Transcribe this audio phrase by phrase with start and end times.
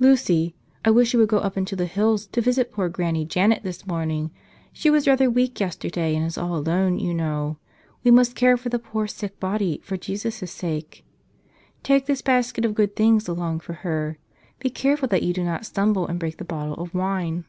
[0.00, 3.64] "Lucy, I wish you would go up into the hills to visit poor Granny Janet
[3.64, 4.30] this morning.
[4.72, 7.56] She was rather weak yesterday and is all alone, you know.
[8.04, 11.04] We must care for the poor sick body for Jesus' sake.
[11.82, 14.18] Take this basket of good things along for her.
[14.60, 17.44] Be careful that you do not stumble and break the bottle of wine."